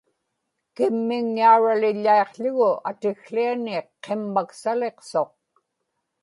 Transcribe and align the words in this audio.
kimmigñauraliḷḷaiqł̣ugu 0.75 2.71
atikłiani 2.89 3.77
qimmaksaliqsuq 4.03 5.31